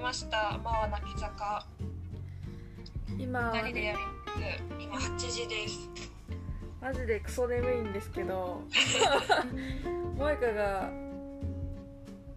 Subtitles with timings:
[0.00, 0.58] ました。
[0.64, 1.66] まあ泣き坂。
[3.18, 3.98] 今二人でやり
[4.84, 5.88] 今8時です。
[6.80, 8.62] マジでクソ眠いんですけど。
[10.16, 10.90] 萌香が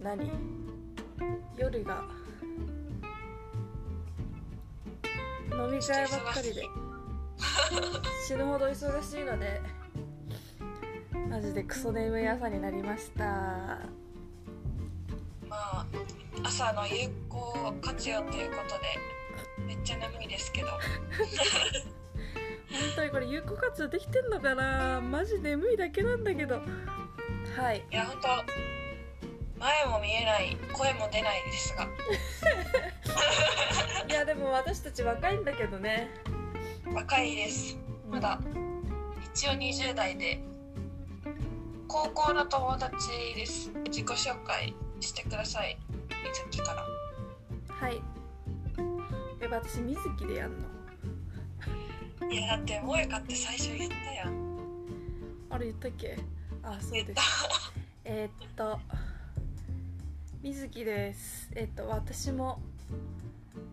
[0.01, 0.31] 何？
[1.57, 2.03] 夜が。
[5.51, 6.63] 飲み会ばっかりで。
[8.27, 9.61] 死ぬほど忙しいので
[11.29, 13.23] マジでクソ眠い朝になりました。
[15.49, 15.85] まあ
[16.43, 18.99] 朝の有効活用ということで
[19.65, 20.67] めっちゃ眠いですけど。
[20.67, 20.79] 本
[22.95, 24.99] 当にこれ有効活用できてんのかな？
[24.99, 26.59] マジ眠いだけなんだけど。
[27.55, 27.83] はい。
[27.91, 28.27] いや本当
[29.59, 31.87] 前も見えない声も出ないですが。
[34.09, 36.09] いやでも私たち若いんだけどね。
[36.93, 37.77] 若いです。
[38.09, 38.39] まだ
[39.33, 40.43] 一応20代で
[41.87, 43.69] 高校の友達です。
[43.85, 45.77] 自己紹介してください
[46.23, 46.85] 水木から。
[47.75, 47.95] はい。
[49.41, 52.31] やっぱ私水木でやんの？
[52.31, 54.57] いやだって萌香って最初言ったやん。
[55.49, 56.17] あれ言ったっけ？
[56.63, 57.21] あそうです。
[58.05, 58.79] えーっと
[60.41, 61.49] 水木です。
[61.55, 62.61] えーっと私も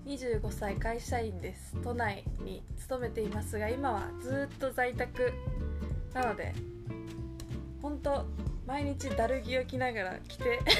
[0.06, 1.76] 25歳会社員です。
[1.82, 5.32] 都内に勤めていますが今はずっと在宅
[6.12, 6.52] なので
[7.80, 8.26] 本当
[8.70, 10.60] 毎日だるぎを着ながら来て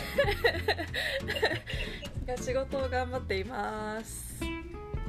[2.24, 4.38] が仕事を頑張っています。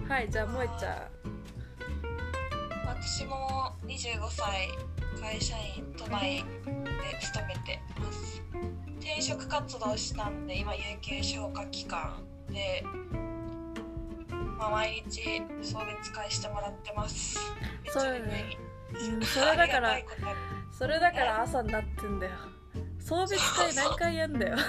[0.09, 1.07] はいじゃあ萌ちゃ
[2.87, 4.67] 私も25歳
[5.21, 6.45] 会社員都内で
[7.21, 8.41] 勤めてます。
[8.99, 12.83] 転職活動したんで今有給消化期間で、
[14.57, 17.37] まあ、毎日送別会してもらってます。
[17.83, 18.27] めっちゃ眠
[18.99, 20.01] いん、うん、それだから
[20.71, 22.31] それだから朝になってんだよ
[23.11, 24.57] 送別会何回やんだよ。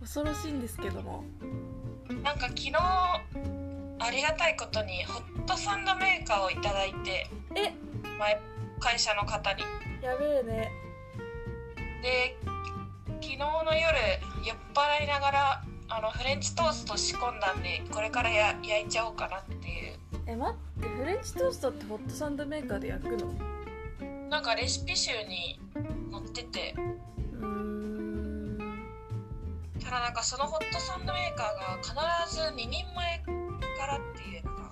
[0.00, 1.22] 恐ろしいんですけども。
[2.24, 3.22] なんか昨日あ
[4.10, 7.72] りがたいことにホットサンドメーカーをいただいてえ？
[8.18, 8.40] 前
[8.80, 9.62] 会社の方に。
[10.02, 10.72] やべえね。
[12.02, 12.36] で
[13.20, 13.96] 昨日の夜
[14.44, 19.98] 酔っ払いながらあのフレンチトースト仕込んだんでこれからや焼いちゃおうかなっていう。
[20.26, 23.51] え待ってフレンチトーストってホットサンドメーカーで焼くの？
[24.32, 25.60] なんかレシピ集に
[26.10, 26.74] 載ってて
[29.84, 33.18] ただなんかそのホットサンドメーカーが必ず2人前
[33.76, 34.70] からっていうなんか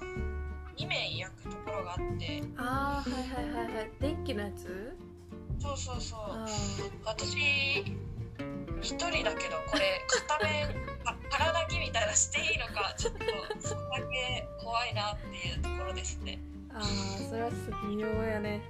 [0.79, 3.91] 2名焼くところがあってあーはいはいはいはい。
[4.01, 4.97] 電気のやつ？
[5.59, 6.21] そうそうそう。
[6.21, 6.47] あ
[7.05, 7.37] 私
[8.81, 10.69] 一人だけどこれ片面
[11.05, 16.39] パ空炊きみたいなしていいのかちょっとそこだけ怖いなっていうところですね。
[16.73, 17.51] ーあーそれは
[17.91, 18.63] 微妙やね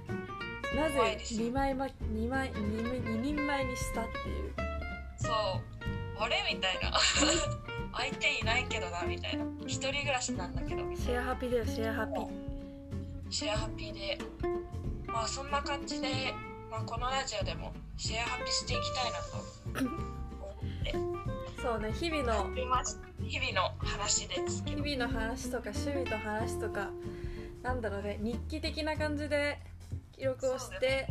[0.75, 1.47] なぜ怖いですよ。
[1.47, 4.53] 2枚ま2枚 2, 2人前にしたっていう。
[5.17, 5.33] そう。
[6.19, 6.97] あれみたいな。
[7.93, 9.45] 相手いないけどなみたいな。
[9.65, 12.21] 一人暮らしなんだけどシェアハピだよシェアハピ。
[13.29, 14.17] シェアハピーで。
[15.07, 16.07] まあそんな感じで、
[16.69, 19.87] まあ、このラジオでもシェアハピしていきたいなと。
[20.39, 21.61] 思って。
[21.61, 22.49] そうね日々の
[23.27, 24.63] 日々の話です。
[24.65, 26.89] 日々の話とか趣味の話とか
[27.61, 29.59] なんだろうね日記的な感じで
[30.21, 31.07] 記録をして、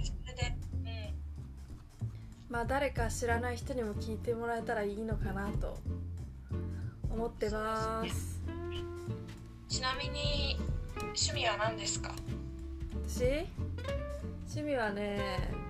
[2.48, 5.76] まあ誰か知らない人にも聞いてもらえたらいいのかなと
[7.12, 8.41] 思ってます。
[8.47, 10.56] うん、ちなみに
[10.97, 12.12] 趣味は何ですか？
[13.09, 13.25] 私？
[14.47, 15.19] 趣味はね、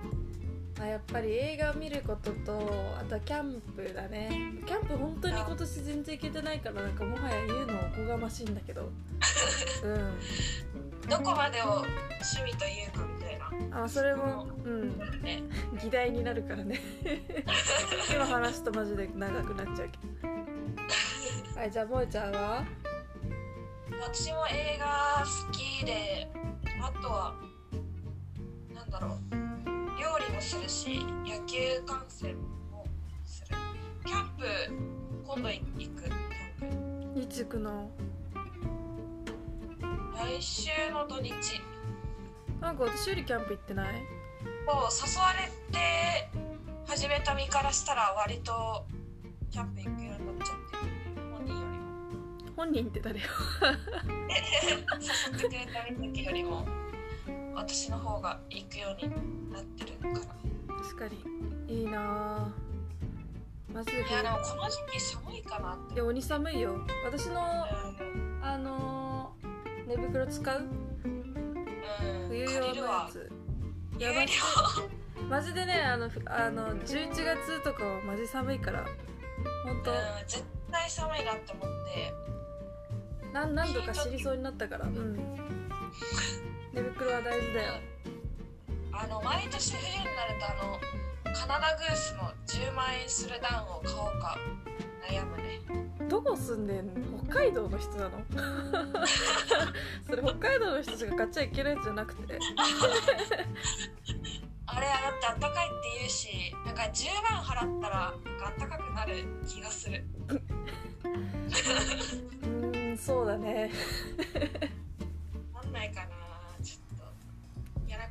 [0.81, 4.53] あ、やっぱり映画を見ることとあとはキャンプだね。
[4.65, 8.89] キャンプ本当に今年全然行けてないからなんかもはや言うのおこがましいんだけど。
[9.83, 11.09] うん。
[11.09, 13.39] どこまでを趣味というかみたい
[13.71, 13.83] な。
[13.83, 14.97] あそれもうん。
[15.21, 15.43] ね。
[15.81, 16.79] 議題になるからね。
[18.13, 20.33] 今話すとマジで長くなっちゃうけど。
[21.59, 22.65] はいじゃあ萌ちゃんは？
[24.01, 26.27] 私も映画好きで
[26.81, 27.35] あとは
[28.73, 29.50] なんだろう
[30.41, 32.35] するし野球観戦
[32.71, 32.85] も
[33.25, 33.47] する
[34.05, 34.45] キャンプ
[35.25, 37.89] 今度行くキャンプいつ行くの？
[40.15, 41.31] 来週の土日
[42.59, 43.93] なんか私よりキャンプ行ってない？
[43.93, 44.03] もう
[44.91, 46.29] 誘われて
[46.87, 48.85] 始めた身からしたら割と
[49.51, 50.77] キャンプ行くようになっちゃって
[51.31, 52.53] 本人よりも。
[52.55, 53.25] 本人って誰よ？
[55.31, 56.65] 誘ってくれたみたきよりも
[57.55, 60.15] 私の方が行くようになってるから。
[60.83, 61.07] 確か
[61.67, 61.75] に。
[61.81, 63.73] いいなぁ。
[63.73, 65.93] マジでいやでもこの時期寒いかなって。
[65.95, 66.75] いや鬼寒いよ。
[67.05, 68.43] 私のうん。
[68.43, 70.59] あのー寝袋使う？
[70.59, 70.67] う
[71.07, 72.27] ん。
[72.29, 73.31] 冬用のやつ。
[73.99, 74.27] やばい。
[75.29, 78.85] マジでねあのふあの11月とかはマジ寒いから。
[79.65, 79.91] 本当。
[79.91, 82.13] うん絶対寒いなって思って。
[83.33, 84.85] 何何度か知りそうになったから。
[84.85, 85.17] うん
[87.53, 87.73] だよ。
[88.93, 90.79] あの毎年冬になるとあの
[91.33, 94.37] カナダグースの10万円するダウンを買おうか
[95.09, 95.59] 悩むね。
[96.09, 96.93] どこ住んでんの？
[97.25, 98.21] 北海道の人なの？
[100.05, 102.37] それ北海道の人しか買っちゃいけないんじゃなくて。
[104.73, 110.05] あれだってあったかいって言うしなんか10万払ったらあったかくなる気がする。
[112.43, 113.69] うーんそうだね。
[115.53, 116.20] なんないかな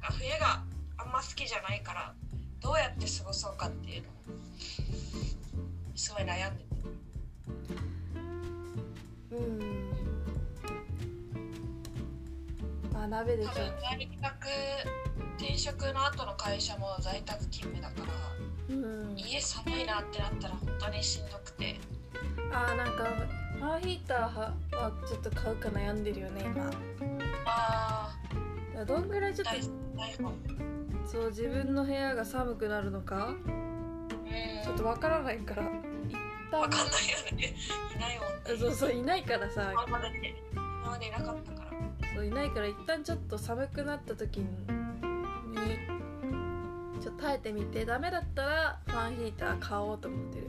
[0.03, 0.65] なんか冬が
[0.99, 2.15] あんま好きじゃないから
[2.61, 4.13] どうやって過ごそうかっていうのを
[5.95, 6.71] すごい悩んでて。
[9.33, 9.91] うん。
[12.95, 14.49] あ鍋で多分在宅
[15.39, 18.07] 転職の後の会社も在宅勤務だか
[18.69, 18.79] らう
[19.15, 19.19] ん。
[19.19, 21.79] 家寒いなってなったら本当にしんどくて。
[22.53, 23.05] あーなんか
[23.59, 26.65] ファンヒーターははちょっと買うか悩んでるよね今。
[26.65, 26.77] だか
[27.47, 28.17] あ
[28.81, 29.53] らどんぐらいちょっと
[31.07, 33.29] そう自分の部屋が寒くなるのか？
[33.29, 33.45] うん。
[34.65, 35.63] ちょっとわからないから。
[36.09, 36.15] 一
[36.51, 36.61] 旦。
[36.61, 36.93] わかんないよ
[37.37, 37.55] ね。
[37.95, 38.59] いないもんね。
[38.59, 39.73] そうそういないからさ。
[39.73, 41.71] 今までね今までいなかったから。
[42.15, 44.47] そういないから一旦ちょっと寒くなった時に
[47.01, 47.85] ちょっと耐えてみて。
[47.85, 50.47] ダメだったらファンヒーター買おうと思ってる。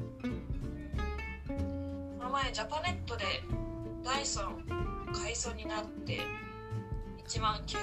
[1.47, 1.53] こ
[2.25, 3.25] の前ジャパネットで
[4.03, 4.63] ダイソン
[5.13, 6.19] 買いそうになって
[7.27, 7.77] 1万9800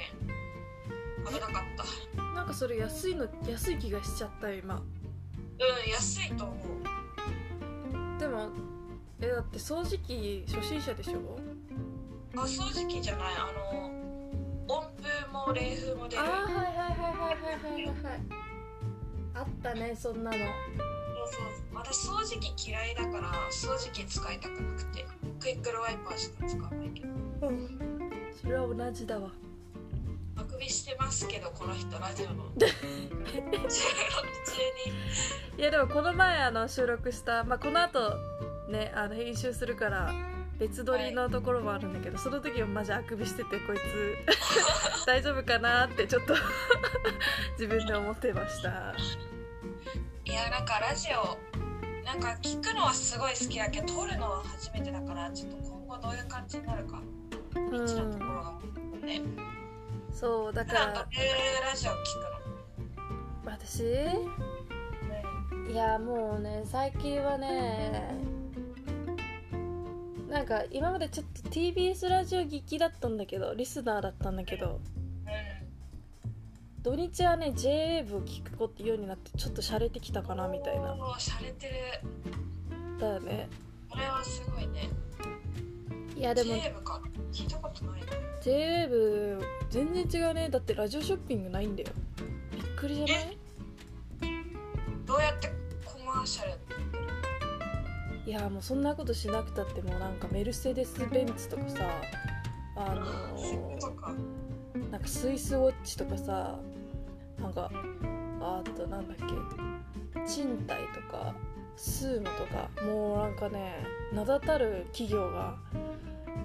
[0.00, 1.26] 円。
[1.26, 2.24] 危なかった。
[2.34, 4.76] なんかそれ安いの安い気がしちゃったよ今。
[4.76, 8.18] うん安いと思う。
[8.20, 8.48] でも
[9.20, 11.38] えだって掃除機初心者でしょ？
[12.36, 13.34] あ掃除機じゃない。
[13.34, 13.90] あの
[14.68, 16.22] 温風も冷風も出る。
[16.22, 18.20] あーはいはいはいはいはいはいはい。
[19.34, 20.36] あったねそんなの。
[20.36, 20.46] そう
[21.32, 21.74] そう。
[21.74, 25.06] 私掃除機嫌いだから掃除機使いたくなくて。
[25.40, 27.08] クイックルワイパーしか使わないけど
[28.40, 29.30] それは同じだわ。
[30.36, 32.44] あくびしてますけどこの人ラジオの。
[32.58, 33.68] 収録中
[35.56, 35.60] に。
[35.60, 38.14] いやでもこの前あの収録した、まあ、この後
[38.70, 40.12] ねあの編集するから
[40.60, 44.16] 別撮りのところもあるんだけど、その時はマジあくびしててこいつ。
[45.06, 46.34] 大丈夫かなってちょっと
[47.58, 48.94] 自分で思ってました。
[50.24, 51.38] いやなんかラジオ
[52.04, 56.98] なんか聞くのはすごい好きだけど撮るのは初めてだからちょっと今後どういう感じになるか。
[56.98, 57.17] う
[57.70, 59.00] 未知なところん。
[59.00, 59.22] がね
[60.12, 60.86] そうだ普から。
[60.86, 61.98] 段どういうラジオ聞く
[63.46, 63.82] 私？
[63.82, 68.14] の、いやもうね最近はね
[70.28, 74.80] なんか今までちょっと TBS ラジオ聞きだったんだけどリスナーだったんだけどう
[76.82, 80.94] 土日はね JWAVE を聞くことようになってちょっと洒落てきたかなみたいな。
[80.94, 81.74] おーしゃれてる。
[83.00, 83.48] だよね。
[83.90, 84.88] これはすごいね
[86.18, 87.00] いやでも JWAVE か？
[87.32, 88.02] 聞いたことない
[89.70, 90.48] 全然違うね。
[90.48, 91.90] だってラジオショッピングないんだよ。
[92.52, 93.38] びっくりじゃない？
[95.06, 95.52] どうやって
[95.84, 96.52] コマーシャル
[98.26, 101.88] いやもうそんなことしなくたってもうなんかメルセデス・ベンツとかさ
[102.74, 103.06] あの
[103.94, 104.12] か。
[104.90, 106.58] なんかスイスウォッチとかさ
[107.40, 107.70] なんか
[108.40, 109.24] あとなんだっけ
[110.26, 111.34] 賃貸とか
[111.76, 115.56] スーモとかもうなんかね名だたる企業が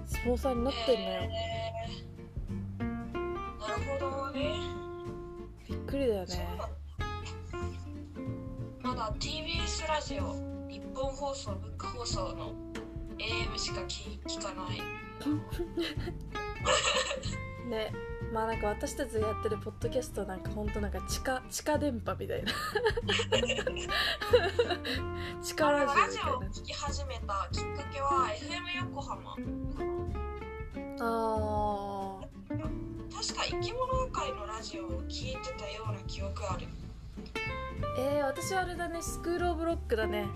[0.06, 1.94] スポンサーになってんのよ、えー
[3.66, 4.54] なるほどね。
[5.68, 6.46] びっくりだよね。
[6.58, 6.68] だ
[8.82, 10.34] まだ TBS ラジオ
[10.68, 12.52] 日本放送文化放送の
[13.18, 14.82] AM しか聞聞かない
[17.68, 17.92] ね
[18.32, 22.52] まあなんか私たちがやってるポッドキャストなんかほんとなんか地下地下電波みたいな。
[25.42, 29.36] 地下ラジオラジオを聞き始めたきっかけは FM 横浜
[31.00, 32.20] あ
[33.14, 36.66] 確か生き物界のラジオを聞いてたような記憶ある。
[36.66, 36.68] ー
[37.98, 40.26] えー、私はあれだねスクールオブロックだね。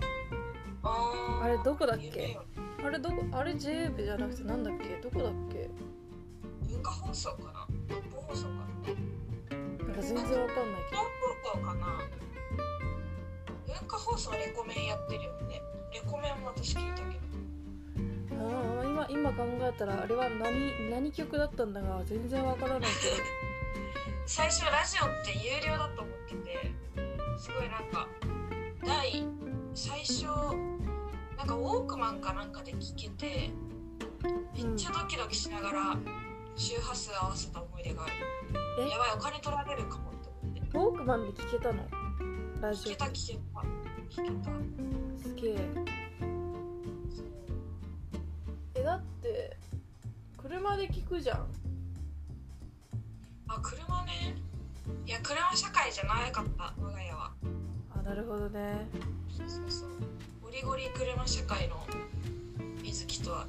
[0.83, 1.43] あー。
[1.43, 2.37] あれどこだっけ？
[2.83, 4.97] あれどこあれ j 部じゃなくてなんだっけ？
[5.01, 5.69] どこだっけ？
[6.79, 9.85] 文化放送かな日本放送かな？
[9.85, 11.87] なんか全然わかんない日本放送かな？
[13.67, 15.61] 文化放送レコメンやってるよね。
[15.93, 17.09] レコメンも私聞いたけど。
[18.29, 22.87] けどあー今今考えたらあれは何何曲だったんだが全然わからないけ
[24.25, 26.71] 最初ラジオって有料だと思ってて
[27.37, 28.07] すごいなんか
[28.85, 29.25] 第
[29.73, 30.23] 最初
[31.37, 33.49] なんかウォークマンかなんかで聞けて
[34.53, 35.97] めっちゃドキドキしながら
[36.59, 38.11] 周波数合わせた思い出がある。
[38.79, 38.89] え？
[38.89, 40.59] やばいお金取られるかもって思って。
[40.73, 41.87] どウォークマンで聴けたの？
[42.59, 42.91] ラジオ。
[42.91, 43.61] 聞けた聞けた。
[44.09, 44.51] 聞けた。
[45.23, 45.55] すげえ
[48.75, 49.57] えだって
[50.37, 51.47] 車で聞くじゃん。
[53.47, 54.35] あ車ね。
[55.05, 57.31] いや車社会じゃなかった我が家は。
[57.97, 58.85] あなるほどね。
[59.29, 59.89] そうそう。
[60.41, 61.87] ゴリゴリ車社会の
[62.83, 63.47] 水木とは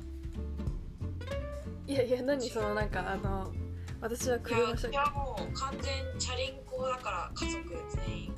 [1.91, 3.53] いやいや何そのなんかあの
[4.01, 7.65] 私はい車社いやもう完全チャリンコだから家族
[8.07, 8.35] 全員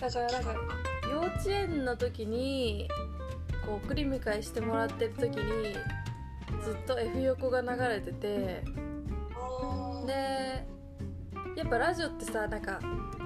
[0.00, 0.54] だからなんか
[1.10, 2.88] 幼稚園の時に
[3.66, 5.74] こう送り迎えしてもらってる時に
[6.64, 8.64] ずっと F 横が流れてて。
[10.06, 10.64] で
[11.56, 12.80] やっぱラジオってさなんか
[13.18, 13.21] 何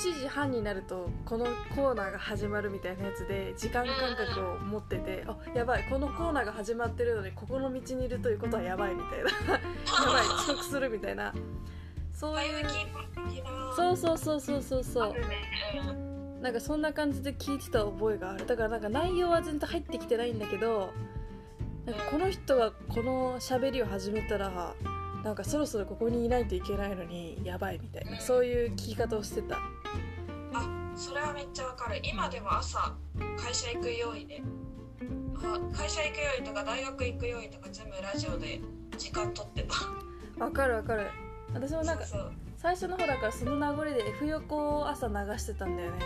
[0.00, 1.44] 7時半になるとこの
[1.76, 9.30] コーナーが始まるみたいなやつで時間感覚を持っててあやばいこのコーナーが始まってるのにここの道にいるということはやばいみたいな。
[9.60, 11.34] やばい遅刻するみたいな。
[12.14, 12.66] そういう
[13.76, 15.14] そうそうそうそうそうそう。
[16.42, 18.46] なんかそんな感じで聞いてた覚えがある。
[18.46, 20.92] だからなんか内容は全然入ってきてないんだけど
[21.84, 24.74] なんかこの人がこの喋りを始めたら
[25.22, 28.18] なんかそろそろここにいないといけないのにやばいみたいな。
[28.18, 29.56] そういう聞き方をしてた。
[29.56, 29.69] あ
[31.00, 31.98] それはめっちゃわかる。
[32.04, 32.94] 今でも朝
[33.42, 34.42] 会社行く用意で
[35.42, 38.60] あ会社行く用意とか大学行く用意とか全部ラジオで
[38.98, 40.44] 時間取ってた。
[40.44, 41.06] わかるわかる。
[41.54, 42.04] 私もなんか
[42.58, 45.98] 最初の方だからその名残で F 横を朝流してたんだよね。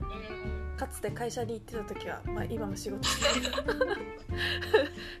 [0.00, 0.76] あのうん。
[0.76, 3.08] かつて会社に行ってた時は、まあ、今も仕事。
[3.08, 3.54] してる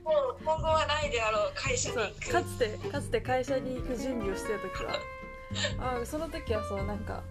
[0.02, 2.32] もう今後はないであろう会社に行く。
[2.32, 6.00] かつてかつて会社に行く準備をしてた時は。
[6.00, 7.22] あその時はそうなんか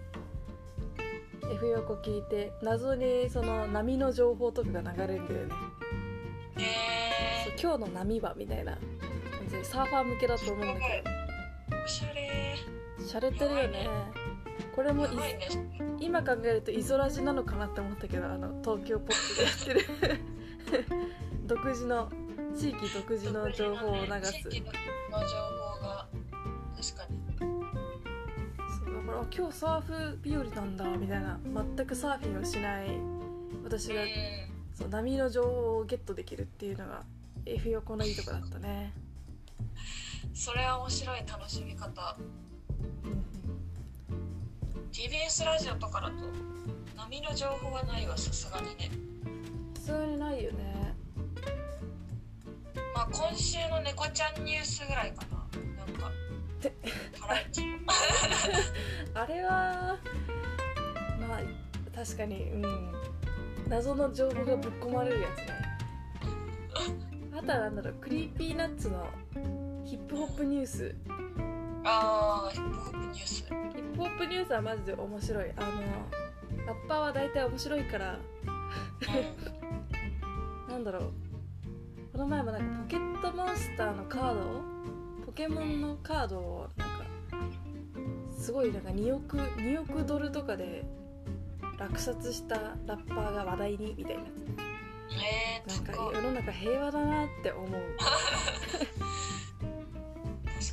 [1.50, 5.54] F 横聞いて謎にその波の情報とかが流れるんだよね。
[6.58, 8.72] へそう今日の波はみたいな。
[8.72, 12.56] 感じでサーファー向けだと思うんだけーおしゃれ。
[12.98, 13.88] どしゃれてるよね
[14.74, 15.48] これもね。
[16.00, 20.20] 今考えるとイゾラジなのかなって思ったけどあの東京ポップでやってる。
[21.46, 22.10] 独自の
[22.54, 24.32] 地域独自の情報を流す。
[24.32, 25.36] 地域の情
[25.80, 26.08] 報が
[26.76, 27.17] 確かに
[29.20, 31.40] あ今日サーフ日和なんだみたいな
[31.76, 32.88] 全くサーフィンをしない
[33.64, 34.08] 私がうん
[34.74, 37.02] そう波の情報をゲットできるっていうのが
[37.44, 38.92] F 横のいいとこだったね、
[40.34, 42.16] それは面白い楽しみ方。
[43.04, 43.24] うん、
[44.92, 46.14] TBS ラジオとかだと
[46.96, 48.90] 波の情報はないわさすがにね。
[49.74, 50.94] さすがにないよね。
[52.94, 55.38] まあ今週の猫ちゃんニュースぐらいかな。
[55.86, 56.12] なんか
[56.60, 56.72] て
[57.18, 57.62] ハライチ
[59.14, 59.96] あれは
[61.20, 61.40] まあ
[61.94, 62.92] 確かにうん。
[63.68, 65.46] 謎の情報がぶっ込まれるやつね。
[67.36, 69.06] あとはなんだろう Creepy Nuts の
[69.84, 70.94] ヒップホップニュース。
[71.84, 73.34] あーヒップホップニュース。
[73.34, 75.50] ヒップホップニュースはマジで面白い。
[75.56, 78.18] あのラッパーは大体面白いから。
[80.68, 81.12] なんだろう。
[82.12, 84.62] この前もなんかポケットモンスターのカード
[85.26, 86.87] ポケモンのカードをなんか
[88.48, 90.82] すごいなんか2億2億ドルとかで
[91.76, 92.54] 落札した
[92.86, 94.22] ラッパーが話題にみたいな。
[95.10, 97.68] えー、なんか高世の中平和だなって思う。
[97.68, 97.78] 確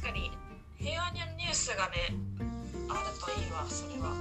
[0.06, 0.32] かに。
[0.78, 2.16] 平和にニュースがね
[2.88, 4.16] あるといいわそれは。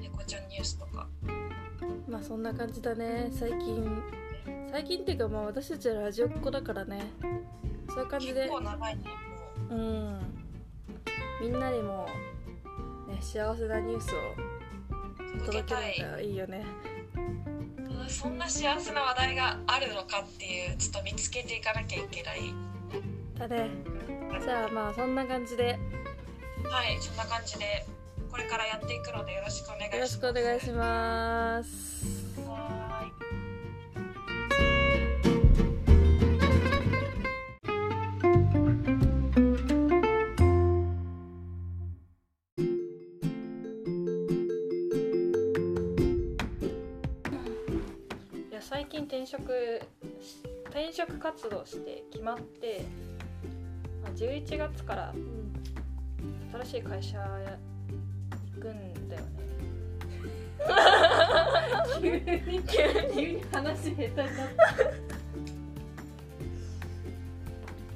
[0.00, 1.06] 猫ちゃんニュースとか。
[2.08, 3.28] まあそんな感じだね。
[3.38, 4.02] 最近
[4.72, 7.02] 最近っていうかまあ私たちはラジオっ子だからね。
[7.90, 9.02] そういう感じ結で構長いね
[9.68, 10.39] もうん
[11.40, 12.06] みんなにも
[13.08, 14.18] ね幸せなニュースを
[15.36, 15.98] う届けたい。
[16.00, 16.64] らいいよね。
[17.14, 17.20] う
[18.06, 22.40] んそんな幸せな話題があるのかっていうちょっと見つけていかなきゃいけない。
[23.38, 23.70] だね。
[24.40, 25.78] じゃあまあそんな感じで。
[26.64, 27.86] はいそんな感じで
[28.30, 29.96] これからやっていくのでよろしくお願いします。
[29.96, 32.19] よろしくお願いします
[49.20, 49.82] 転職
[50.70, 52.86] 転職活動して決まって
[54.02, 55.14] まあ11月から
[56.64, 59.28] 新しい会社行くんだよね。
[62.00, 62.08] 急
[62.50, 62.82] に急
[63.14, 64.32] に話下手になった。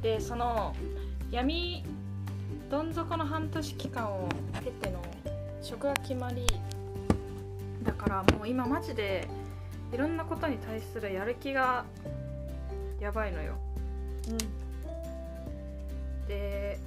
[0.02, 0.76] でその
[1.30, 1.86] 闇
[2.70, 4.28] どん底の半年期間を
[4.62, 5.00] 経ての
[5.62, 6.44] 職が決まり
[7.82, 9.26] だからもう今マジで
[9.92, 11.84] いろんなことに対するやる気が
[13.00, 13.54] やばいのよ。
[16.26, 16.78] で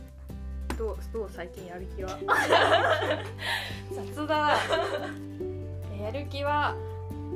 [0.77, 2.17] どうどう最近やる気は？
[3.93, 4.57] 雑だ。
[6.01, 6.75] やる気は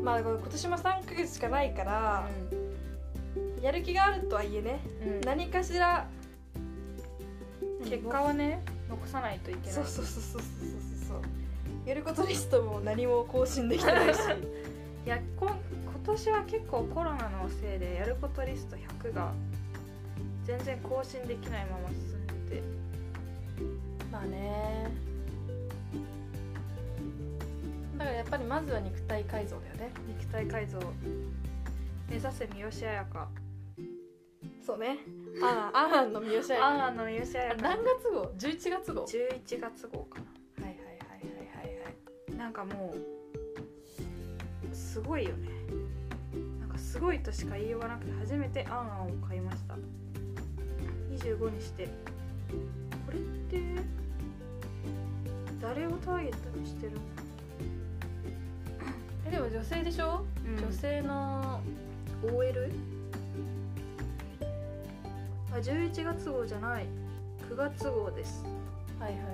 [0.04, 2.28] まあ今年も3ヶ月しかないから、
[3.62, 5.22] やる気があるとはいえね、うん。
[5.22, 6.08] 何かしら
[7.84, 9.72] 結果はね残さないといけない。
[9.74, 10.42] そうそうそうそうそう
[11.08, 11.22] そう。
[11.86, 14.20] やることリストも何も更新できてないし
[15.06, 19.32] いやこ今年は結構コロナのせいでやることリスト100が
[20.46, 22.64] 全然更新できないまま進んでて。
[24.12, 24.90] まあね。
[27.98, 29.92] だからやっぱりまずは肉体改造だよね。
[30.08, 30.80] 肉体改造。
[32.10, 33.30] 目指せ三好彩香。
[34.66, 34.98] そうね。
[35.44, 36.66] あああんあんの三好彩香。
[36.66, 37.62] ああの三好彩香。
[37.62, 39.02] 何月号 ?11 月号？
[39.02, 40.20] はい11月号か
[40.62, 41.90] はいはいはいはいは
[42.34, 43.21] いななんかもう
[44.92, 45.48] すごいよね。
[46.60, 49.76] なんかすごいとしか言いようがなくて初めてあんあんを買いました。
[51.26, 51.86] 25にして。
[53.06, 53.62] これって
[55.62, 57.00] 誰をターゲットにしてるの？
[59.28, 60.58] えでも女性でしょ、うん。
[60.58, 61.62] 女性の
[62.22, 62.74] OL?
[65.54, 66.86] あ11月号じゃない。
[67.50, 68.44] 9月号です。
[69.00, 69.28] はいはいはい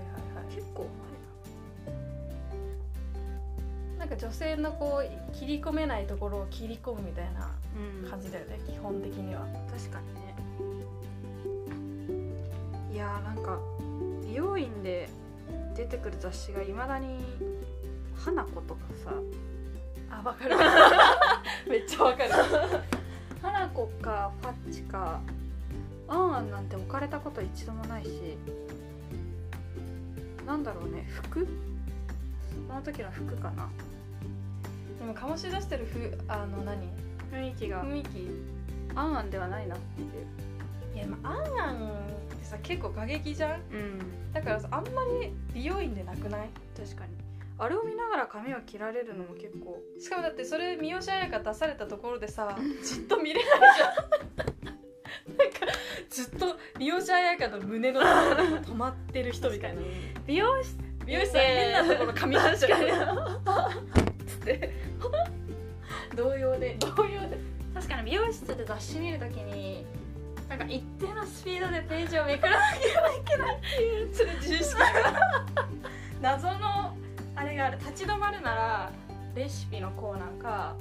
[0.45, 0.55] はい。
[0.55, 0.87] 結構
[4.09, 7.51] なんか女性のこう切り込めないところを切り込むみたいな
[8.09, 9.41] 感じだよね、基本的には。
[9.69, 10.33] 確かにね。
[12.93, 13.59] いやーなんか
[14.25, 15.09] 美容院で
[15.75, 17.19] 出てくる雑誌がいまだに
[18.15, 19.11] 花子とかさ。
[20.09, 20.55] あわかる。
[21.69, 22.29] めっちゃわかる。
[23.43, 25.19] 花子かファッチか。
[26.07, 28.37] あんあんなんて置かれたこと一度もないし。
[30.45, 31.45] なんだろうね服？
[32.69, 33.67] その時の服かな
[34.99, 36.87] でも醸し出してるふあの何？
[37.31, 37.83] 雰囲気が。
[37.83, 38.29] 雰囲気？
[38.95, 39.75] あんあんではないな。
[39.75, 40.07] っていう
[40.95, 41.79] いやまああんあんっ
[42.39, 43.61] てさ結構過激じゃん？
[43.71, 44.33] うん。
[44.33, 46.49] だからさあんまり美容院でなくない？
[46.75, 47.11] 確かに。
[47.59, 49.79] あれを見ながら髪を切られるのも結構。
[49.99, 55.37] しかもだってそれ三好彩香出されたところでさ じっと見れないじゃん。
[55.37, 55.55] なんか
[56.09, 58.01] ずっと三好彩香の胸の
[58.63, 59.81] 止まってる人みたいな。
[60.25, 63.41] 美容室美容師さん変なところ髪出しちゃう
[64.53, 64.73] つって。
[66.15, 67.37] 動揺で動揺で。
[67.73, 69.85] 確かに美容室で雑誌見るときに
[70.49, 73.55] なんか一定のスピードでページをめくらなきゃいけない。
[73.57, 74.75] っていうそれ自意識
[76.21, 76.95] 謎の
[77.35, 77.77] あれがある。
[77.79, 78.91] 立ち止まるなら
[79.35, 80.75] レシピのコーナーか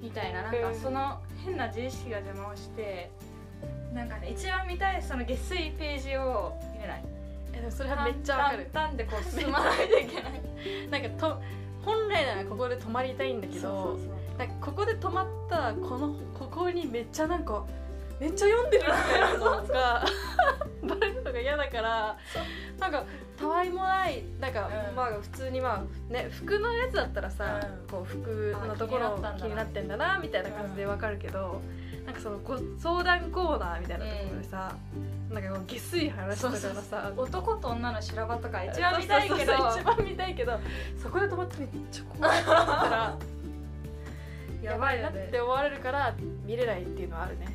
[0.00, 0.42] みたいな。
[0.42, 0.62] なんうん。
[0.62, 3.10] かその変な自意識が邪魔をして
[3.92, 7.04] なんかね一番見たいその下水ページを見れない。
[7.54, 8.68] えでもそれはめっちゃわかる。
[8.72, 10.32] 淡々でこう進まないといけない。
[10.90, 11.42] なんかと
[11.84, 13.98] 本来ならここで止まりたいんだけど
[14.38, 17.64] なんかここで止まったらこのここにめっちゃなんか
[18.20, 20.04] めっちゃ読んでるみたいなのが
[20.82, 22.16] バレるのが嫌だから
[22.78, 23.04] なんか
[23.36, 24.94] たわいもないなんか、うん。
[24.94, 27.88] まあ普通にまあね服のやつだったらさ、うん。
[27.88, 31.60] こう服のところあ気になってんだなみたいな感じでわかるけど、
[32.04, 34.76] なんかそのご相談コーナーみたいなところでさ、
[35.30, 40.60] なんかこう下水話とかがさ男と女の修羅場とか一番見たいけど一番見たいけど
[41.02, 43.18] そこで止まってめっちゃ怖いって思ったら
[44.62, 46.14] やばいなって思われるから
[46.44, 47.54] 見れないっていうのはあるね。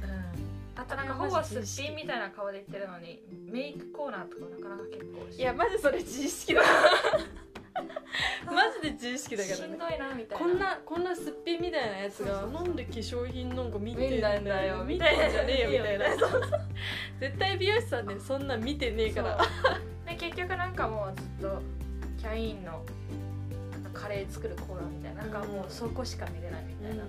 [0.75, 6.61] あとなんかほぼすっぴんみたいな顔で言ってるのにメイクコーナーとかなかなか結構いやマジそれ自意識だ
[8.45, 9.63] マジで自意識だからね。
[9.63, 10.45] しんどいなみたいな。
[10.45, 16.05] こんなこんなすっぴんみたいなやつがそうそうなんで化粧品なんか見て見んだんだよよ見てんじゃねえよみたいな。
[17.19, 19.37] 絶対美容師さんねそんなん見てねえから。
[19.37, 19.79] そう。
[20.07, 21.61] で結局なんかもうずっと
[22.17, 22.83] キャインの
[23.71, 25.21] なんかカレー作るコーナーみたいな。
[25.23, 27.03] なんかもうそこしか見れないみたいな、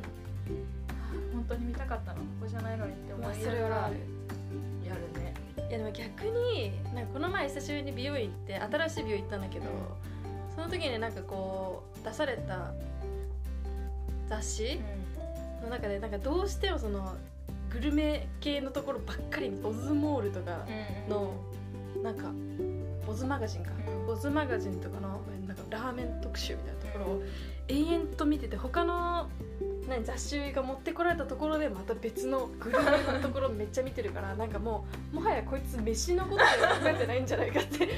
[1.32, 3.56] 本当に見たかったのここじゃないのにって思まあいながら。
[3.56, 3.96] それはある。
[4.86, 5.34] やるね。
[5.56, 9.66] いやでも逆になんかこの前久しぶりに美容院行って新しい美容院行ったんだけど、
[10.54, 12.72] その時になんかこう出された
[14.28, 14.80] 雑誌
[15.62, 17.16] の中でなんかどうしてもその
[17.70, 20.66] グルメ系のところばっかりオズモールとか
[21.08, 21.32] の
[22.02, 22.30] なんか
[23.06, 23.70] オズマガジンか、
[24.06, 24.12] うん。
[24.12, 27.22] オズマガジンとかのなんかラーメン特集みたいなところを
[27.68, 29.28] 延々と見てて他の
[29.88, 36.46] 何雑誌が持ってこられたところでまた別のグルメのところめっちゃ見てるからなんかもうもはやこいつ飯のことで考
[36.88, 37.88] えてないんじゃないかって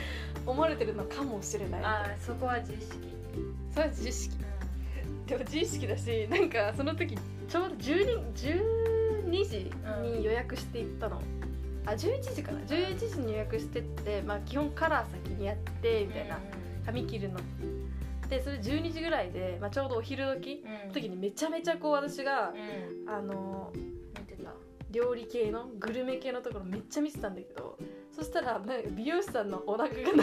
[0.46, 1.84] 思われてるのかもしれない。
[1.84, 2.98] ああそこは自意識、
[3.72, 4.36] それは自意識。
[5.26, 7.16] でも自意識だしなんかその時
[7.48, 8.32] ちょうど12
[9.30, 9.70] 12時
[10.02, 11.20] に予約して行ったの、
[11.86, 12.58] あ11時かな。
[12.60, 16.38] 11時に予約してって、まあ、基本カラー先にやってみたいな、
[16.84, 17.38] 髪切るの。
[18.28, 20.88] でそれ12時ぐらいで、まあ、ちょうどお昼時うん。
[20.88, 22.52] の時にめちゃめちゃこう私が
[23.06, 23.14] うん。
[23.14, 23.72] あの
[24.90, 27.78] 料理系のグルメ系のところめっちゃ見てたんだけど
[28.22, 30.12] そそしたらなんか美容師さんのお腹が鳴って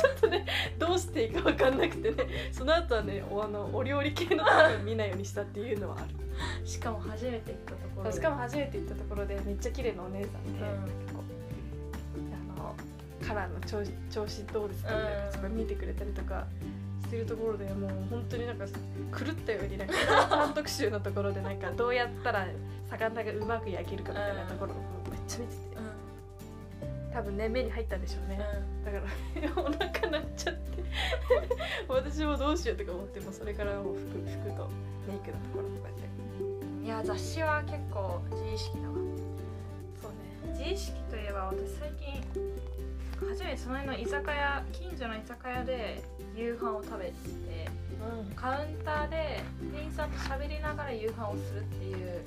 [0.00, 0.46] ちょっとね
[0.78, 2.26] どうしていいか分かんなくてね。
[2.52, 6.08] その後はねおあのお料理系のところ見ないようにしたっていうのはある。
[6.64, 8.12] しかも初めて行ったところで。
[8.12, 10.66] しかも初めて行ったところでめっちゃ綺麗なお姉さんで、うん。
[12.54, 12.74] あの
[13.26, 16.46] カラーの調子調子どうですかみたいなうんそこ見てくれたりとか
[17.02, 19.94] してるところでもう本当になんか狂ったようになんか
[20.46, 22.46] 監督集のところでなんかどうやったら
[22.88, 24.76] 魚がうまく焼けるかみたいなところを
[25.10, 25.60] めっちゃ見てて。
[25.70, 25.75] うん
[27.16, 28.38] 多分ね目に入ったんでしょうね、
[28.84, 30.84] だからお腹鳴っちゃって。
[31.88, 34.68] 私もどうしようとか思ってもうそれからもう服服と
[35.08, 36.08] メイクのところとかやって。
[36.42, 38.94] うんいや雑誌は結構自意識だわ。
[40.02, 40.58] そうね。
[40.58, 42.22] 自意識といえば私最近
[43.26, 46.02] 初めてその辺の居酒屋近所の居酒屋で
[46.36, 47.12] 夕飯を食べて
[48.28, 48.34] うん。
[48.34, 49.40] カウンターで
[49.72, 52.20] 店員さんと喋りながら夕飯をするっていう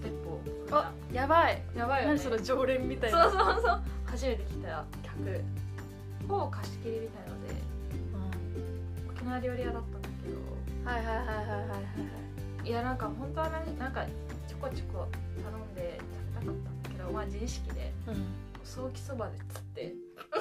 [0.00, 0.40] ステップを
[0.78, 1.62] あやばい。
[1.76, 2.14] やばいよね。
[2.14, 3.22] 何その常連みたいな。
[3.24, 3.82] そうそうそう。
[4.06, 4.84] 初めて来た。
[5.02, 5.44] 客
[6.28, 7.54] ほぼ貸し切りみたいので。
[9.10, 10.90] 沖縄料理屋だったんだけど。
[10.90, 11.76] はいはいはいはいはいは
[12.64, 12.70] いい。
[12.70, 14.04] やなんか本当はねなんか
[14.48, 15.08] ちょこちょこ
[15.42, 16.00] 頼んで
[16.34, 18.24] 食べたかったんだけどまあ自意識でうん。
[18.64, 19.94] ソーキそばでつって。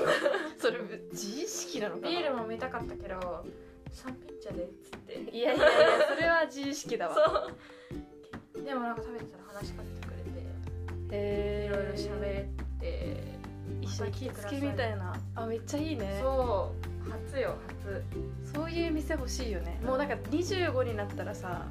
[0.59, 0.77] それ
[1.11, 2.09] 自意識なのかな？
[2.09, 3.45] ビールも飲みたかったけど
[3.91, 5.13] サンピッチャでっつって。
[5.35, 7.15] いやいやいやそれは自意識だわ。
[7.15, 7.57] そう
[8.69, 12.45] でもなんか食べてたら話しかけてくれてへいろいろ喋っ
[12.79, 13.23] て
[13.81, 15.15] 一緒に着付けみたいな。
[15.33, 16.19] あめっちゃいいね。
[16.21, 16.71] そ
[17.07, 18.53] う初よ初。
[18.53, 19.81] そういう店欲しいよね。
[19.83, 21.65] もうなんか25になったらさ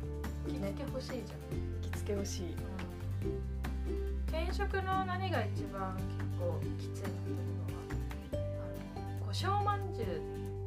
[0.48, 1.22] 着付け欲しいじゃん。
[1.88, 2.56] 着付け欲しい。
[4.26, 7.87] 転職の何が一番結構きついなっていうのは
[8.32, 8.44] あ
[9.20, 10.06] の五香まんじゅう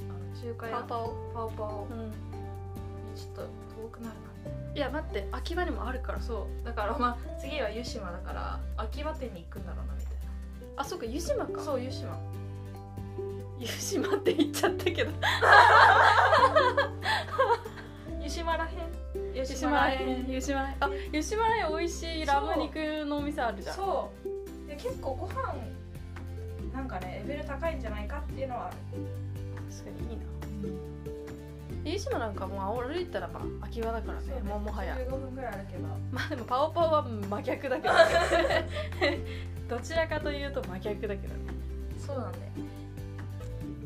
[0.10, 0.78] あの中華屋。
[0.84, 1.50] パオパオ。
[1.50, 2.12] パオうん。
[3.18, 4.16] ちょっと遠くなる
[4.76, 6.66] いや待って秋葉にもあるからなそう。
[6.66, 10.12] だからまあ次は湯島だから秋葉店に行くんだろうなみたい
[10.78, 11.52] あそうか湯島か。
[11.52, 12.18] なそう湯島。
[13.60, 15.12] 湯島って言っちゃったけど。
[18.22, 18.72] 湯島らへん。
[19.36, 20.28] 湯湯島らへん。
[20.28, 20.76] 湯島らへん。
[20.80, 23.76] あ湯島らへん美味しいラム肉のお店あるじゃん。
[23.76, 24.10] そ
[24.66, 24.68] う。
[24.68, 25.54] で結構ご飯
[26.74, 28.78] なんかねレベル高いんじゃないかっていうのはある。
[29.70, 30.24] 確かにいいな。
[30.64, 30.91] 湯
[32.02, 34.96] 島なんかもう歩いたらまあ秋葉だからねもうもはや。
[34.96, 35.90] 15分ぐらい歩けば。
[36.12, 39.26] まあでもパオパオは真逆だけどね。
[39.70, 41.40] どちらかというと真逆だけどね。
[41.98, 42.44] そうなんだよ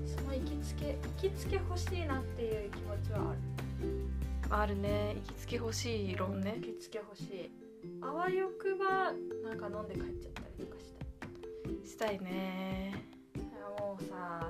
[0.07, 3.39] その行きつけ行きつけ欲しいなっていう気持ちはある。
[4.49, 5.15] あるね。
[5.15, 6.55] 行きつけ欲しい論ね。
[6.61, 7.51] 行きつけ欲しい。
[8.01, 9.13] あわよくば
[9.47, 12.93] なんか飲んで帰っちゃったりとかしたしたいね。
[13.77, 14.49] もうさ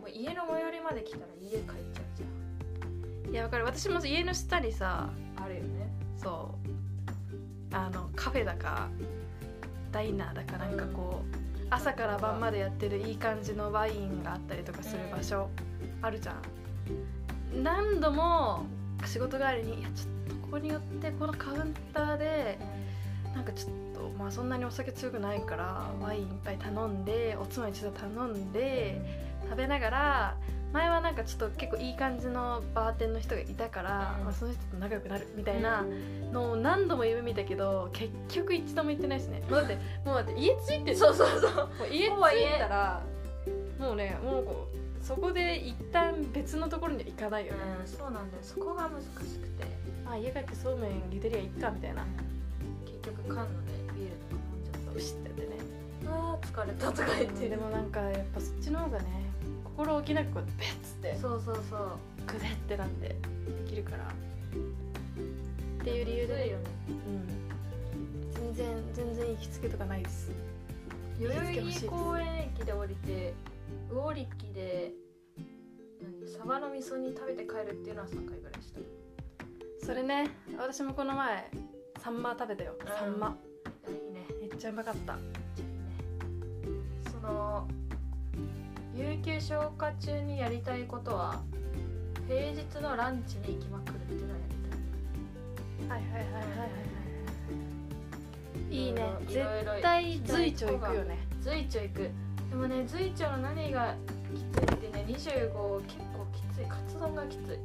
[0.00, 2.43] もう家の最寄りまで来たら家帰っちゃうじ
[3.34, 3.64] いやわかる。
[3.64, 5.90] 私も家の下にさあるよね。
[6.16, 6.54] そ
[7.72, 8.88] うあのカフェだか
[9.90, 15.50] ダイナーだかなんかこう、朝から晩までやってるいい感じのワインがあったりとかする場所
[16.00, 16.36] あるじゃん。
[17.60, 18.66] 何度も
[19.04, 22.56] 仕事帰りに「いやちょっとここに寄ってこのカウンターで
[23.34, 29.00] なんかちょっとまあそんなにお酒強くないからワインいっぱい頼んでおつまみちょっと頼んで
[29.50, 30.36] 食べながら
[30.74, 34.24] 前はなんかちょっと結構いい感じのバーテンの人がいたから、うん。
[34.24, 35.84] まあ、その人と仲良くなるみたいな
[36.32, 39.40] のを何度も夢見たけど結局一度も行ってないですね。
[39.48, 41.66] もうだってもうだって家着いてるそうそうそう。
[41.68, 43.02] もう家着いたら
[43.78, 48.42] もうねもうこうそこで一旦別のところには行かないよね、うんそうなんだよ。
[48.42, 49.64] そこが難しくて。
[50.06, 52.04] あ家帰ってそうめん茹でりゃいっかみたいな。
[52.84, 54.90] 結局缶のねビールとか飲んじゃった。
[54.92, 55.64] プシッてやってね。
[56.06, 59.23] あー疲れたとか言ってでもなんかやっぱそっちの方がね
[59.76, 61.98] 心置きなくこうベッつってそうそうそう。
[62.26, 63.16] グデってなってで
[63.68, 64.04] きるから。
[64.04, 66.56] っていう理由で、ね。
[66.88, 70.30] うん、全然全然行きつけとかないです。
[71.20, 73.34] 代々木公園駅で降りて
[73.90, 74.92] 魚力で
[76.02, 78.80] 何サバの味噌煮食べて帰るっていうのは3回ぐらいした。
[79.86, 81.50] それね私もこの前
[82.02, 82.74] サンマ食べたよ。
[82.80, 82.86] うん。
[82.86, 83.36] サンマ。
[83.88, 84.26] いやいいね。
[84.40, 85.14] めっちゃうまかった。
[85.14, 85.22] めっ
[85.56, 87.10] ちゃいいね。
[87.10, 87.68] その
[88.96, 91.42] 有給消化中にやりたいことは
[92.28, 94.54] 平日のランチに行きまくるっていうのをやり
[95.88, 95.98] たい。
[95.98, 96.36] はいはいはいはいは
[98.70, 98.88] いい。
[98.88, 99.02] いね。
[99.26, 99.44] 絶
[99.82, 101.18] 対随一行くよね。
[101.40, 102.10] 随一行く。
[102.50, 103.94] でもね随一の何が
[104.32, 106.66] きついってね25結構きつい。
[106.68, 107.58] カツ丼がきつい。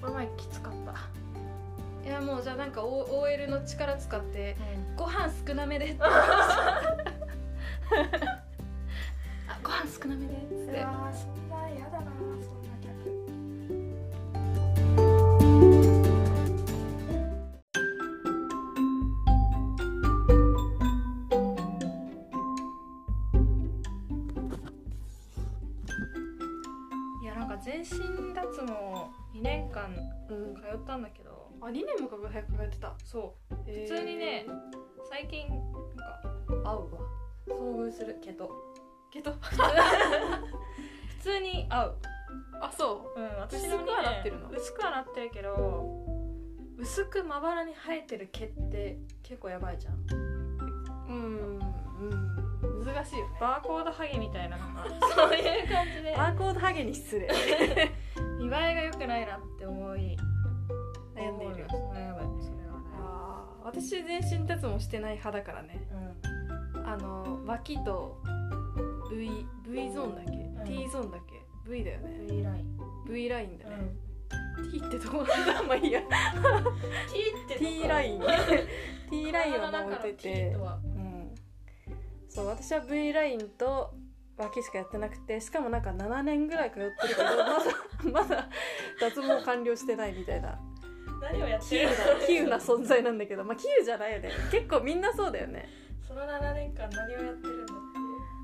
[0.00, 0.92] この前きつかった。
[2.04, 4.56] いやもうじゃあなんか OL の力使って
[4.96, 6.02] ご飯少なめでって
[10.06, 12.70] 少なめでっつって嫌だなそんな
[27.20, 27.84] いやなんか全身
[28.32, 28.72] 脱毛
[29.36, 29.92] 2年間
[30.28, 30.34] 通
[30.72, 32.94] ったんだけど、あ2年もか早く通ってた。
[33.02, 33.54] そう。
[33.64, 34.46] 普普通にね
[35.10, 35.58] 最近なん
[35.96, 36.22] か
[36.64, 37.00] 合うわ。
[37.48, 38.50] 遭遇するけど
[39.16, 39.32] けど。
[41.18, 41.96] 普通に合う。
[42.60, 43.20] あそう。
[43.20, 44.48] ん私のね薄くはなってるの？
[44.50, 46.06] 薄くはなってるけど
[46.78, 49.94] 薄くまばらに生えてる毛って結構やばいじゃん。
[49.94, 49.98] う
[51.08, 51.60] うん
[52.00, 52.84] うん。
[52.84, 53.36] 難しいよね。
[53.40, 54.84] バーコードハゲみたいなのが。
[55.14, 56.14] そういう感じで。
[56.16, 57.28] バーコードハゲに失礼。
[58.38, 60.16] 見栄えが良くないなって思い
[61.14, 61.66] 悩んでいる。
[61.66, 62.86] 悩むそれはね
[63.64, 65.88] 私全身脱毛してない派だからね。
[66.74, 66.86] うん。
[66.86, 68.22] あの脇と
[69.16, 70.64] V, v ゾーンだっけ、ん。
[70.66, 72.26] T ゾーンだっけ？V だよね。
[72.28, 73.76] V ライン V ラインだね、
[74.58, 74.70] うん。
[74.70, 75.62] T ってどこなんだ？
[75.62, 75.92] まあいい。
[75.92, 76.00] や
[77.12, 78.20] T って T ライン
[79.10, 81.34] T ラインは体の中のまあ置いててうん。
[82.28, 83.94] そう私は V ラインと
[84.36, 87.24] 脇しかやってなくてしかもなんか7年ぐらい通ってるけど
[88.12, 88.48] まだまだ
[89.00, 90.58] 脱毛完了してないみたいな。
[91.22, 93.44] 何をやって稀有るな稀有な存在なんだけど。
[93.44, 94.30] まあ稀有じゃないよね。
[94.50, 95.66] 結構みんなそうだよね。
[96.06, 97.85] その7年間何をやってるんだっ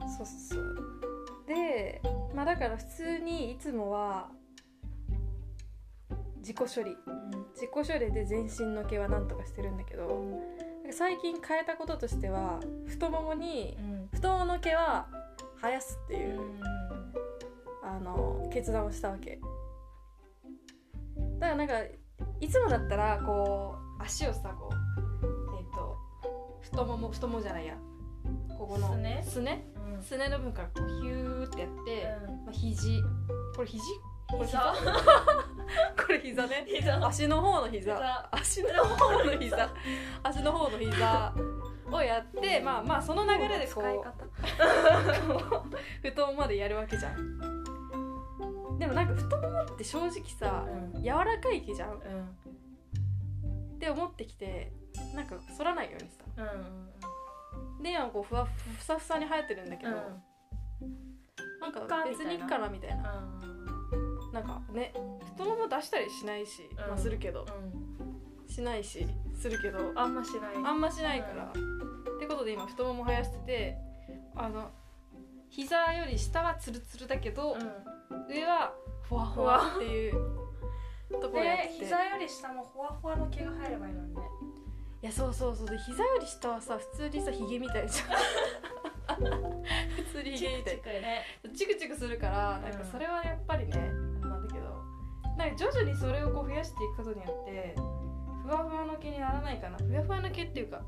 [0.08, 1.46] そうそう。
[1.46, 2.00] で
[2.34, 4.28] まあだから普通にいつもは
[6.38, 6.92] 自己処理。
[6.92, 6.96] て
[7.54, 10.24] 自己処理で全身の毛はなんとかしてるんだけど
[10.90, 14.08] 最近変えたこととしては太ももにうん。
[14.12, 15.06] 太ももの毛は
[15.60, 16.62] 生やすってういう、ん。
[17.84, 19.40] あの決断をしたわけ。
[21.38, 21.74] だからなんか
[22.40, 25.98] いつもだったらこう足をさこうえっ、と
[26.62, 27.76] 太もも太ももじゃないや。
[28.56, 29.24] ここのすね。
[29.26, 29.64] すね。
[29.66, 29.71] うん
[30.02, 32.44] すねの部分からこうヒューってやって、うん。
[32.44, 33.02] まあ、肘。
[33.54, 33.82] これ肘？
[34.28, 34.74] これ膝？
[36.06, 36.64] これ膝ね。
[36.66, 37.06] 膝。
[37.06, 37.94] 足の方の膝。
[37.94, 38.28] 膝。
[38.32, 39.74] 足の方の膝。
[40.22, 41.34] 足の方の膝。
[41.90, 44.12] をやってまあまあその流れでこ使いう方。
[45.50, 45.64] こ
[46.02, 47.38] う太ももまでやるわけじゃん。
[48.78, 51.02] でもなんか太ももって正直さうん。
[51.02, 51.92] 柔らかい毛じゃん。
[51.92, 53.78] っうん。
[53.78, 54.72] て思ってきて
[55.14, 57.11] なんか反らないようにさうん
[57.82, 59.96] で今こうふわふさふさに生えてるんだけど、うん。
[61.60, 62.44] なんか別たいな。
[62.44, 63.24] いかなみたいな。
[64.32, 64.94] なんかね
[65.36, 66.76] 太もも出したりしないし、うん。
[66.78, 67.44] まあするけど。
[67.44, 68.48] うん。
[68.48, 69.92] しないしするけど。
[69.96, 70.54] あんましない。
[70.64, 73.78] あんましないから、ってことで今太もも生やしてて
[74.36, 74.70] あの
[75.48, 77.56] 膝より下はツルツルだけど、
[78.28, 80.12] 上はふわふわっていう
[81.10, 84.22] ところやって膝より下もふわふわの毛が入ればいいのにね
[85.02, 85.66] いやそうそうそう。
[85.68, 88.08] で膝より下はさ普通にさヒゲみたいじゃん。
[89.16, 90.76] 普通にヒゲみたい。
[90.76, 91.22] チクチクね。
[91.56, 93.72] チクチクするからなんかそれはやっぱりね、
[94.20, 94.82] なんだけど。
[95.36, 97.74] なんか徐々にそれをこう増やしていくことによって
[98.44, 99.78] ふわふわの毛にならないかな。
[99.78, 100.78] ふわふわの毛っていうか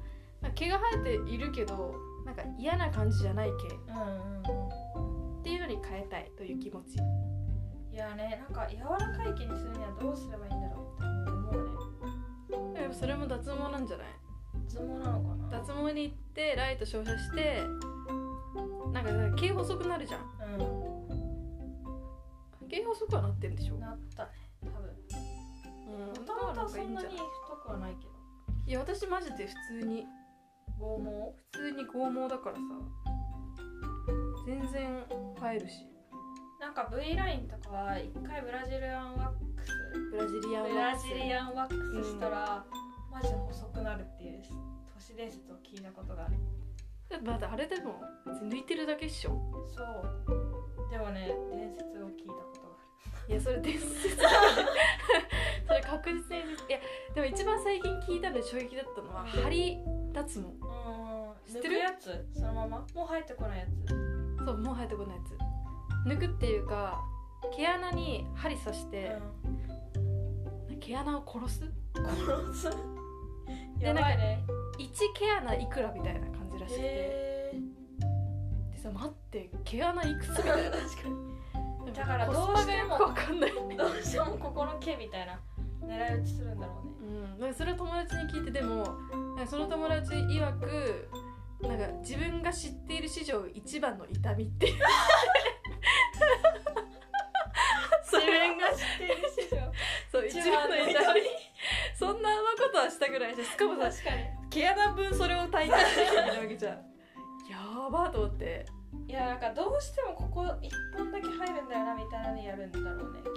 [0.43, 3.75] か毛が生えているけどなんか嫌な感じじゃない毛。
[3.75, 5.43] っうんうん。
[5.43, 6.99] ていうのに変えたいという気持ち。
[7.93, 10.84] いやねなんか柔らかい毛にするにはどうすればいいんだろう
[13.03, 14.07] うねやっぱそれも脱毛なんじゃない？
[14.69, 15.61] 脱毛なのかな？
[15.61, 17.63] 脱毛に行ってライト照射して
[18.93, 20.21] なんか毛細くなるじゃん。
[20.21, 20.25] う
[22.69, 23.75] 毛細くはなってんでしょ？
[23.77, 24.31] んなったね
[24.63, 24.91] 多分。
[25.87, 28.13] うんもともとはそんなに太くはないけど。
[28.67, 30.07] いや私マジで普通に。
[30.79, 31.59] 剛毛？
[31.59, 32.61] 普通に剛毛だからさ。
[34.47, 35.05] 全然
[35.41, 35.87] 生えるし。
[36.61, 39.71] なんか V ラインとかは一回ブラジリアンワックス。
[40.11, 41.09] ブラジリアンワックス。
[41.09, 42.65] ジリアンワックスしたら、
[43.15, 44.43] マジで細くなるっていう
[44.93, 46.35] 都市伝説を聞いたことがある。
[47.09, 49.31] だってまだあれでも抜いてるだけっしょ。
[49.69, 50.91] そう。
[50.91, 54.17] でもね伝説を聞いたことがあいやそれ伝説。
[55.67, 56.79] それ確実にいや
[57.15, 59.79] でも一番最近聞いたので衝撃だったのは針
[60.13, 61.53] 脱毛るうん。
[61.53, 61.79] 知ってる？
[61.79, 62.27] やつ？
[62.35, 62.79] そのまま？
[62.95, 63.89] もう生えてこないやつ？
[64.45, 65.37] そうもう生えてこないやつ。
[66.09, 67.03] 抜くっていうか
[67.55, 69.17] 毛穴に針刺して、
[70.81, 71.73] 毛穴を殺す？
[71.95, 72.94] 殺す？
[73.79, 74.45] でやばいね。
[74.79, 76.87] 1毛穴いくらみたいな感じらしくて。
[76.87, 77.53] へ
[78.73, 80.71] でさ待って毛穴いくつみたいな。
[80.77, 81.93] 確かに。
[81.95, 83.53] だからどうしてもがよくわかんない。
[83.53, 85.39] どうしてもここの毛みたいな
[85.83, 86.93] 狙い撃ちするんだろうね。
[87.05, 88.85] うん、なんかそれを友達に聞いてでも
[89.37, 91.09] なんかその友達曰く
[91.61, 94.73] なんか自分が知っている史上一番の痛みって
[98.05, 99.57] そ 自れ分が知っている史上
[100.11, 101.21] そう一番の痛み
[101.99, 104.25] そんなことはしたぐらいでしかもさ確かに。
[104.51, 106.77] 毛穴分それを体験してきてるわけじゃん。
[107.51, 108.67] やばーと思って。
[109.09, 113.33] いやなんかどうしてもここ一本だけ入るんだよなみたいなのにやるんだろうねきっ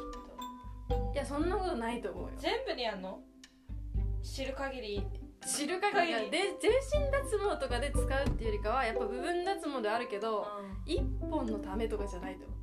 [1.08, 1.14] と。
[1.14, 2.30] いやそんなことないと思うよ。
[2.38, 3.20] 全部にやんの？
[4.24, 5.08] 知る限り。
[5.46, 6.30] 知る限り。
[6.32, 6.72] で全
[7.06, 10.46] 身脱毛とかで使うっていうよりかはやっぱ部分脱毛であるけど
[10.86, 12.46] 一本のためとかじゃないと。
[12.46, 12.58] 思う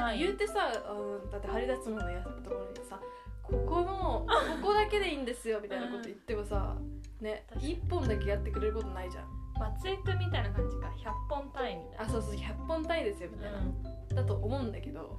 [0.00, 0.18] はい。
[0.18, 3.00] 言うてさあのだって張り脱毛のやつところにさ
[3.46, 4.26] ここの
[4.62, 6.76] ここだけでいいんですよみたいなこと言ってもさ
[7.20, 9.24] ね一本だけやってくれることないじゃん。
[9.58, 10.86] 松江君みたいな感じか。
[10.88, 15.18] 100本単位みたいあそうそう100本単位ですよみたいな、な、だと思うんだけど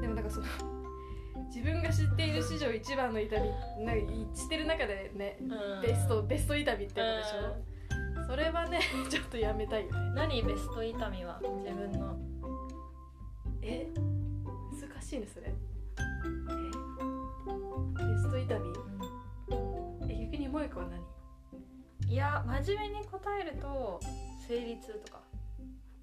[0.00, 0.46] でもなんかその
[1.54, 3.50] 自分が知っている史上一番の痛み
[3.84, 5.82] なんか知ってる中でねうん。
[5.82, 10.12] ベストベスト痛みってことでしょ、それはね ちょっとやめたいよね。
[10.14, 11.40] 何ベスト痛みは？
[11.42, 12.16] 自分の。
[13.62, 13.86] え？
[14.80, 15.48] 難しいねそれ。
[15.48, 15.52] え？
[17.96, 18.72] ベスト痛み？
[20.10, 21.02] え逆に萌子は何？
[22.10, 24.00] いや真面目に答えると
[24.46, 25.20] 生理痛とか。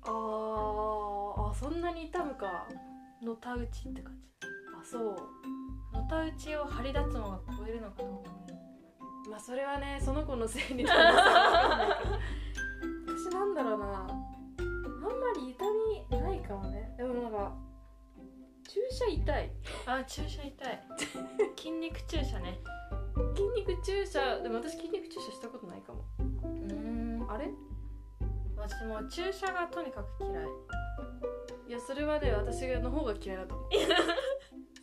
[0.03, 2.67] あーあそんなに痛むか。
[3.23, 4.47] のたうちって感じ。
[4.79, 5.15] あそう。
[5.93, 8.31] のたうちを張り脱毛が超えるのかどうか
[9.31, 10.93] まあそれはねその子のせいに 私
[13.33, 13.85] なんだろうな。
[13.85, 15.63] あんまり痛
[16.11, 16.93] みないかもね。
[16.97, 17.51] でもなんか
[18.75, 19.51] 注射痛い。
[19.85, 20.83] あ注射痛い。
[21.55, 22.59] 筋肉注射ね。
[23.33, 24.41] 筋肉注射？
[24.41, 26.03] でも私筋肉注射したことないかも。
[26.19, 27.25] うん。
[27.29, 27.49] あれ？
[28.57, 30.45] 私もう注射がとにかく嫌い。
[31.69, 33.69] いやそれはね私の方が嫌いだと思う。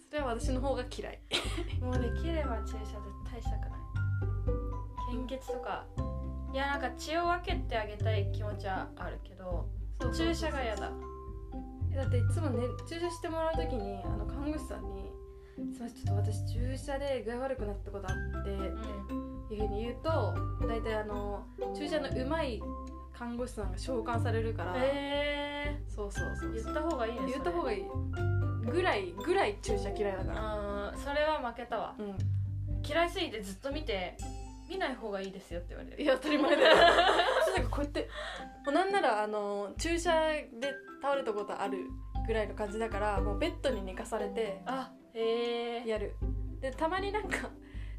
[0.08, 1.20] それは私の方が嫌い。
[1.82, 2.96] もうできれば注射絶
[3.30, 3.80] 対したくない。
[5.10, 5.84] 献血とか。
[6.50, 9.68] いやなんか血を分けてあげたい気持ちはあるけど
[10.14, 10.90] 注射が嫌だ
[11.94, 15.10] だっていつもね注射してもらう時にあの看護師さんに
[15.54, 20.34] 「すみませんちょっと私注射で具合悪くなったことあって」っていうふうに言うと
[20.66, 22.60] 大体あの注射のうまい
[23.12, 27.20] 看護師さんが召喚されるから、えそうそうそうー、言った方がいいね。
[27.28, 27.84] 言った方がいい。
[28.70, 30.94] ぐらいぐらい注射嫌いだから。
[30.96, 31.94] それは負けたわ。
[31.98, 32.16] うん。
[32.84, 34.16] 嫌いすぎてずっと見て
[34.68, 36.02] 見ない方がいいですよって言われる。
[36.02, 36.76] いや当たり前だよ
[37.54, 38.08] なんかこうやって
[38.64, 40.10] もうなんならあの注射
[40.60, 41.78] で倒れたことある
[42.26, 46.16] ぐらいの感じだからもうベッドに寝かされてあへえやる。
[46.60, 47.50] でたまになんか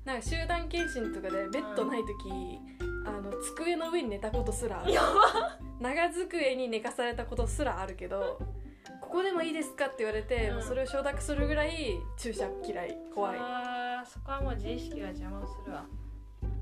[0.05, 2.59] なんか集団検診とかでベッドない時、
[3.05, 4.93] あの机の上に寝たことすらある。
[4.93, 8.39] やば長机に寝かされたことすらあるけど
[9.01, 10.55] ここでもいいですかって言われて、うん。
[10.55, 12.97] もうそれを承諾するぐらい注射嫌い。
[13.13, 13.37] 怖い。
[13.39, 15.85] あーそこはもう自意識が邪魔をするわ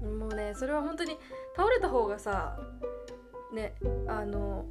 [0.01, 1.17] もうねそれは本当に
[1.55, 2.57] 倒れた方がさ
[3.53, 3.75] ね
[4.07, 4.65] あの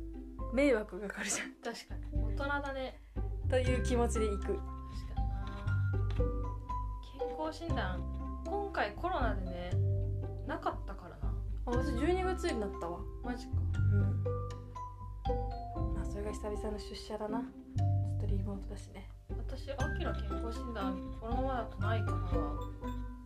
[0.53, 1.53] 迷惑がかかるじゃん。
[1.63, 2.35] 確かに。
[2.35, 3.01] 大人だね。
[3.49, 4.43] という気持ちで行く。
[4.43, 4.57] 確かに。
[4.57, 5.57] な
[7.19, 8.03] 健康診断
[8.45, 9.71] 今回コロナでね
[10.47, 11.33] なかったからな。
[11.67, 12.99] あ私12月になったわ。
[13.23, 13.53] マジか。
[13.77, 14.25] うん。
[15.95, 17.39] まあそれが久々の出社だな。
[17.39, 17.47] ちょ
[18.17, 19.09] っとリモートだしね。
[19.29, 22.19] 私秋の健康診断このままだとないから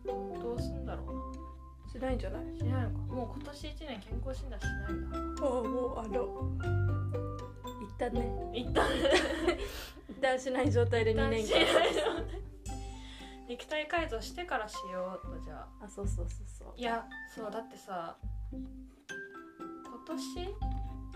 [0.05, 1.54] どうすんだろう
[1.97, 2.45] しないんじゃない？
[2.45, 2.97] なしないのか。
[3.13, 6.51] もう今年1年健康診断しないんだあもうあの
[7.81, 8.29] 一旦ね。
[8.53, 8.85] 一旦
[10.09, 12.25] 一旦しない状態で2年しない間の
[13.47, 15.85] 肉体改造してからしようとじゃあ。
[15.85, 16.73] あそうそうそうそう。
[16.75, 18.17] いやそうだってさ
[18.51, 18.61] 今
[20.05, 20.55] 年？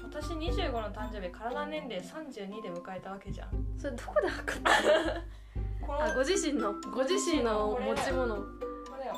[0.02, 3.50] 私25の誕生日体年齢32で迎えたわけじゃん。
[3.78, 4.72] それどこで測った
[5.86, 8.38] このあご自身のご自身の持ち物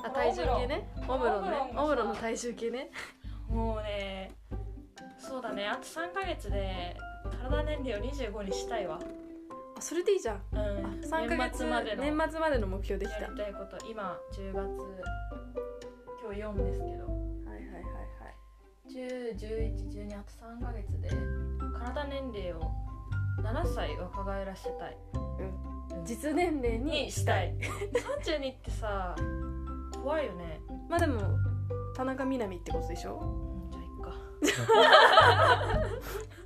[0.03, 0.89] あ体重計ね。
[1.07, 1.73] オムロンね。
[1.75, 2.91] オムロンの体重計ね。
[3.49, 4.31] もうね
[5.17, 5.67] そうだね。
[5.67, 6.95] あと3ヶ月で
[7.41, 8.99] 体年齢を25にしたいわ。
[9.77, 10.41] あそれでいいじゃん。
[10.51, 10.59] うん。
[10.59, 13.21] あ3ヶ月年末までの年末までの目標できた。
[13.21, 13.85] やりたいこと。
[13.87, 14.67] 今10月
[16.23, 17.05] 今日4ですけど。
[17.05, 18.01] はいはいはい
[18.93, 21.09] 101112あと3ヶ月で
[21.79, 22.71] 体年齢を
[23.41, 24.79] 7歳若返らせたい。
[24.79, 24.95] はい
[26.05, 27.53] 実年齢ににしたい。
[27.59, 29.15] 32ってさ
[30.01, 30.61] 怖いよね。
[30.89, 31.19] まあでも
[31.95, 33.19] 田中みな実ってことでしょ？
[33.21, 34.13] うんじゃあいっか